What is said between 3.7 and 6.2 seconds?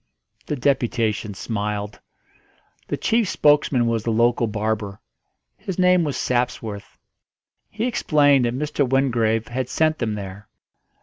was the local barber; his name was